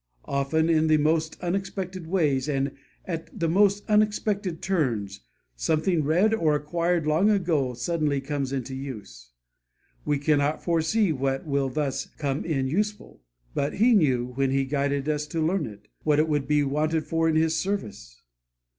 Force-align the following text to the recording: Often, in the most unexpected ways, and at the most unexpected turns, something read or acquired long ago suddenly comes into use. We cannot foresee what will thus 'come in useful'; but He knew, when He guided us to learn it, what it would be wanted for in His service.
Often, 0.25 0.67
in 0.71 0.87
the 0.87 0.97
most 0.97 1.37
unexpected 1.43 2.07
ways, 2.07 2.49
and 2.49 2.71
at 3.05 3.39
the 3.39 3.47
most 3.47 3.83
unexpected 3.87 4.59
turns, 4.59 5.21
something 5.55 6.03
read 6.03 6.33
or 6.33 6.55
acquired 6.55 7.05
long 7.05 7.29
ago 7.29 7.75
suddenly 7.75 8.19
comes 8.19 8.51
into 8.51 8.73
use. 8.73 9.33
We 10.03 10.17
cannot 10.17 10.63
foresee 10.63 11.11
what 11.13 11.45
will 11.45 11.69
thus 11.69 12.07
'come 12.17 12.43
in 12.45 12.65
useful'; 12.65 13.21
but 13.53 13.73
He 13.75 13.93
knew, 13.93 14.31
when 14.33 14.49
He 14.49 14.65
guided 14.65 15.07
us 15.07 15.27
to 15.27 15.39
learn 15.45 15.67
it, 15.67 15.87
what 16.01 16.17
it 16.17 16.27
would 16.27 16.47
be 16.47 16.63
wanted 16.63 17.05
for 17.05 17.29
in 17.29 17.35
His 17.35 17.55
service. 17.55 18.23